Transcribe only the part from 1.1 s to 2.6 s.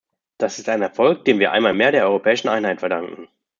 den wir einmal mehr der europäischen